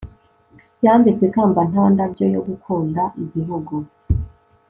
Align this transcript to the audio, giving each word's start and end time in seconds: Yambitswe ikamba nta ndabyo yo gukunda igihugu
Yambitswe 0.83 1.23
ikamba 1.29 1.61
nta 1.69 1.83
ndabyo 1.93 2.25
yo 2.33 2.41
gukunda 2.47 3.03
igihugu 3.23 3.73